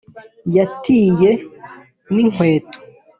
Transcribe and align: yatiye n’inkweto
yatiye 0.55 1.31
n’inkweto 2.13 2.77